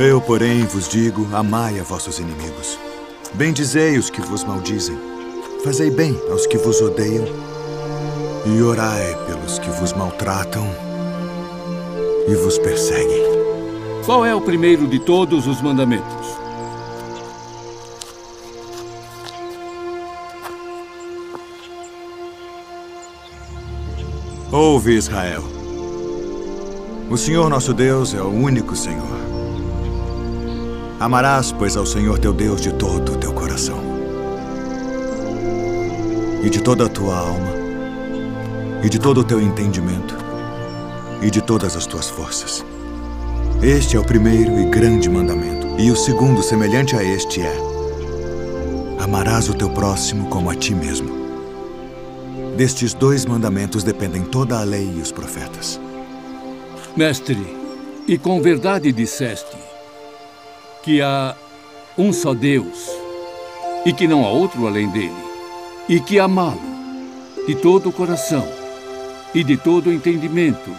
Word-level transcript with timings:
Eu, 0.00 0.18
porém, 0.18 0.64
vos 0.64 0.88
digo: 0.88 1.28
amai 1.30 1.78
a 1.78 1.82
vossos 1.82 2.18
inimigos. 2.18 2.78
Bendizei 3.34 3.98
os 3.98 4.08
que 4.08 4.22
vos 4.22 4.42
maldizem. 4.42 4.98
Fazei 5.62 5.90
bem 5.90 6.18
aos 6.30 6.46
que 6.46 6.56
vos 6.56 6.80
odeiam. 6.80 7.26
E 8.46 8.62
orai 8.62 9.14
pelos 9.26 9.58
que 9.58 9.68
vos 9.68 9.92
maltratam 9.92 10.66
e 12.26 12.34
vos 12.34 12.58
perseguem. 12.58 13.24
Qual 14.06 14.24
é 14.24 14.34
o 14.34 14.40
primeiro 14.40 14.88
de 14.88 14.98
todos 15.00 15.46
os 15.46 15.60
mandamentos? 15.60 16.28
Ouve, 24.50 24.96
Israel. 24.96 25.44
O 27.10 27.18
Senhor 27.18 27.50
nosso 27.50 27.74
Deus 27.74 28.14
é 28.14 28.22
o 28.22 28.28
único 28.28 28.74
Senhor. 28.74 29.29
Amarás, 31.00 31.50
pois, 31.50 31.78
ao 31.78 31.86
Senhor 31.86 32.18
teu 32.18 32.30
Deus 32.30 32.60
de 32.60 32.74
todo 32.74 33.14
o 33.14 33.16
teu 33.16 33.32
coração, 33.32 33.78
e 36.44 36.50
de 36.50 36.60
toda 36.60 36.84
a 36.84 36.88
tua 36.90 37.16
alma, 37.16 37.48
e 38.84 38.88
de 38.90 38.98
todo 38.98 39.22
o 39.22 39.24
teu 39.24 39.40
entendimento, 39.40 40.14
e 41.22 41.30
de 41.30 41.40
todas 41.40 41.74
as 41.74 41.86
tuas 41.86 42.10
forças. 42.10 42.62
Este 43.62 43.96
é 43.96 43.98
o 43.98 44.04
primeiro 44.04 44.60
e 44.60 44.66
grande 44.66 45.08
mandamento. 45.08 45.66
E 45.78 45.90
o 45.90 45.96
segundo, 45.96 46.42
semelhante 46.42 46.94
a 46.94 47.02
este, 47.02 47.40
é: 47.40 47.56
Amarás 48.98 49.48
o 49.48 49.54
teu 49.54 49.70
próximo 49.70 50.28
como 50.28 50.50
a 50.50 50.54
ti 50.54 50.74
mesmo. 50.74 51.08
Destes 52.58 52.92
dois 52.92 53.24
mandamentos 53.24 53.82
dependem 53.82 54.22
toda 54.22 54.60
a 54.60 54.64
lei 54.64 54.92
e 54.98 55.00
os 55.00 55.10
profetas. 55.10 55.80
Mestre, 56.94 57.56
e 58.06 58.18
com 58.18 58.42
verdade 58.42 58.92
disseste 58.92 59.69
que 60.82 61.00
há 61.02 61.34
um 61.96 62.12
só 62.12 62.34
Deus 62.34 62.88
e 63.84 63.92
que 63.92 64.06
não 64.06 64.24
há 64.24 64.28
outro 64.28 64.66
além 64.66 64.88
dele, 64.90 65.14
e 65.88 66.00
que 66.00 66.18
amá-lo 66.18 66.60
de 67.46 67.54
todo 67.54 67.88
o 67.88 67.92
coração 67.92 68.46
e 69.34 69.42
de 69.42 69.56
todo 69.56 69.88
o 69.88 69.92
entendimento 69.92 70.70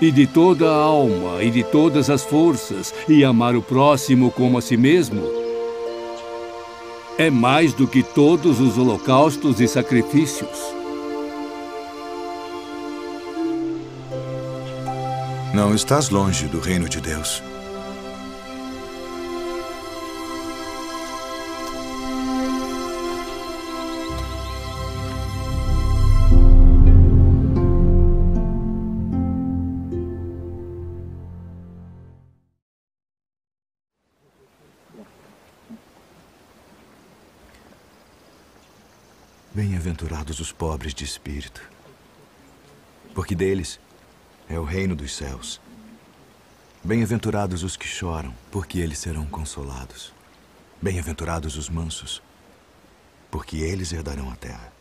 e 0.00 0.10
de 0.10 0.26
toda 0.26 0.70
a 0.70 0.74
alma 0.74 1.42
e 1.42 1.50
de 1.50 1.62
todas 1.64 2.10
as 2.10 2.22
forças 2.22 2.94
e 3.08 3.24
amar 3.24 3.56
o 3.56 3.62
próximo 3.62 4.30
como 4.30 4.58
a 4.58 4.62
si 4.62 4.76
mesmo 4.76 5.22
é 7.16 7.30
mais 7.30 7.72
do 7.72 7.86
que 7.86 8.02
todos 8.02 8.60
os 8.60 8.76
holocaustos 8.76 9.60
e 9.60 9.68
sacrifícios. 9.68 10.58
Não 15.54 15.72
estás 15.72 16.08
longe 16.08 16.48
do 16.48 16.58
reino 16.58 16.88
de 16.88 17.00
Deus. 17.00 17.40
Bem-aventurados 39.54 40.40
os 40.40 40.50
pobres 40.50 40.92
de 40.92 41.04
espírito, 41.04 41.62
porque 43.14 43.36
deles 43.36 43.78
é 44.48 44.58
o 44.58 44.64
reino 44.64 44.96
dos 44.96 45.14
céus. 45.14 45.60
Bem-aventurados 46.82 47.62
os 47.62 47.76
que 47.76 47.86
choram, 47.86 48.34
porque 48.50 48.80
eles 48.80 48.98
serão 48.98 49.24
consolados. 49.26 50.12
Bem-aventurados 50.82 51.56
os 51.56 51.68
mansos, 51.68 52.20
porque 53.30 53.58
eles 53.58 53.92
herdarão 53.92 54.28
a 54.28 54.34
terra. 54.34 54.72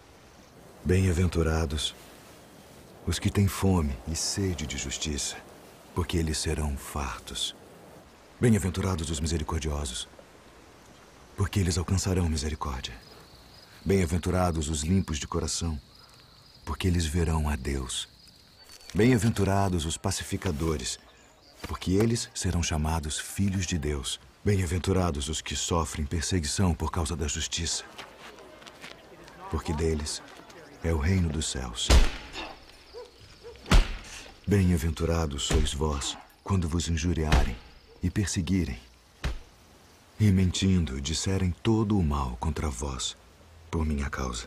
Bem-aventurados 0.83 1.93
os 3.05 3.19
que 3.19 3.29
têm 3.29 3.47
fome 3.47 3.95
e 4.07 4.15
sede 4.15 4.65
de 4.65 4.79
justiça, 4.79 5.37
porque 5.93 6.17
eles 6.17 6.39
serão 6.39 6.75
fartos. 6.75 7.55
Bem-aventurados 8.41 9.11
os 9.11 9.19
misericordiosos, 9.19 10.09
porque 11.37 11.59
eles 11.59 11.77
alcançarão 11.77 12.27
misericórdia. 12.27 13.12
Bem-aventurados 13.85 14.69
os 14.69 14.81
limpos 14.81 15.19
de 15.19 15.27
coração, 15.27 15.77
porque 16.63 16.87
eles 16.87 17.05
verão 17.05 17.49
a 17.49 17.57
Deus. 17.57 18.07
Bem-aventurados 18.95 19.85
os 19.85 19.97
pacificadores, 19.97 20.97
porque 21.63 21.91
eles 21.91 22.29
serão 22.33 22.63
chamados 22.63 23.19
filhos 23.19 23.65
de 23.65 23.77
Deus. 23.77 24.21
Bem-aventurados 24.41 25.27
os 25.27 25.41
que 25.41 25.53
sofrem 25.53 26.05
perseguição 26.05 26.73
por 26.73 26.91
causa 26.91 27.13
da 27.13 27.27
justiça, 27.27 27.83
porque 29.51 29.73
deles 29.73 30.23
é 30.81 30.93
o 30.93 30.97
reino 30.97 31.27
dos 31.27 31.51
céus. 31.51 31.89
Bem-aventurados 34.47 35.43
sois 35.43 35.73
vós 35.73 36.17
quando 36.41 36.69
vos 36.69 36.87
injuriarem 36.87 37.57
e 38.01 38.09
perseguirem, 38.09 38.79
e 40.17 40.31
mentindo 40.31 41.01
disserem 41.01 41.53
todo 41.61 41.99
o 41.99 42.03
mal 42.03 42.37
contra 42.39 42.69
vós 42.69 43.21
por 43.73 43.87
minha 43.87 44.07
causa. 44.07 44.45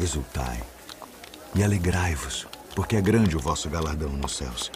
Exultai 0.00 0.64
e 1.54 1.62
alegrai-vos 1.62 2.46
porque 2.74 2.96
é 2.96 3.00
grande 3.02 3.36
o 3.36 3.38
vosso 3.38 3.68
galardão 3.68 4.08
nos 4.08 4.38
céus. 4.38 4.72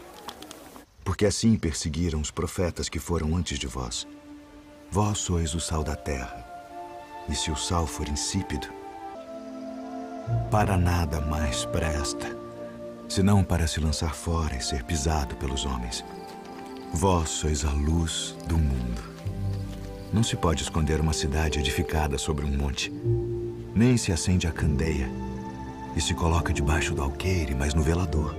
Porque 1.02 1.24
assim 1.24 1.56
perseguiram 1.56 2.20
os 2.20 2.30
profetas 2.30 2.90
que 2.90 2.98
foram 2.98 3.34
antes 3.34 3.58
de 3.58 3.66
vós. 3.66 4.06
Vós 4.90 5.16
sois 5.16 5.54
o 5.54 5.60
sal 5.60 5.82
da 5.82 5.96
terra, 5.96 6.44
e 7.30 7.34
se 7.34 7.50
o 7.50 7.56
sal 7.56 7.86
for 7.86 8.06
insípido, 8.08 8.68
para 10.50 10.76
nada 10.76 11.22
mais 11.22 11.64
presta, 11.64 12.36
senão 13.08 13.42
para 13.42 13.66
se 13.66 13.80
lançar 13.80 14.14
fora 14.14 14.54
e 14.54 14.60
ser 14.60 14.84
pisado 14.84 15.34
pelos 15.36 15.64
homens. 15.64 16.04
Vós 16.92 17.30
sois 17.30 17.64
a 17.64 17.70
luz 17.70 18.36
do 18.46 18.58
mundo. 18.58 19.02
Não 20.12 20.22
se 20.22 20.36
pode 20.36 20.62
esconder 20.62 21.00
uma 21.00 21.14
cidade 21.14 21.58
edificada 21.58 22.18
sobre 22.18 22.44
um 22.44 22.54
monte, 22.54 22.92
nem 23.78 23.96
se 23.96 24.10
acende 24.10 24.44
a 24.48 24.50
candeia 24.50 25.08
e 25.94 26.00
se 26.00 26.12
coloca 26.12 26.52
debaixo 26.52 26.92
do 26.96 27.00
alqueire, 27.00 27.54
mas 27.54 27.74
no 27.74 27.80
velador, 27.80 28.34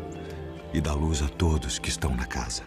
e 0.73 0.81
dá 0.81 0.94
luz 0.94 1.22
a 1.22 1.29
todos 1.29 1.79
que 1.79 1.88
estão 1.88 2.13
na 2.13 2.25
casa. 2.25 2.63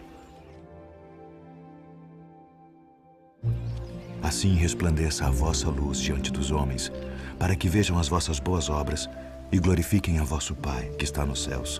Assim 4.23 4.55
resplandeça 4.55 5.27
a 5.27 5.29
vossa 5.29 5.69
luz 5.69 5.99
diante 5.99 6.31
dos 6.31 6.49
homens, 6.49 6.91
para 7.37 7.55
que 7.55 7.69
vejam 7.69 7.99
as 7.99 8.07
vossas 8.07 8.39
boas 8.39 8.69
obras 8.69 9.07
e 9.51 9.59
glorifiquem 9.59 10.17
a 10.17 10.23
vosso 10.23 10.55
Pai 10.55 10.89
que 10.97 11.05
está 11.05 11.23
nos 11.23 11.43
céus. 11.43 11.79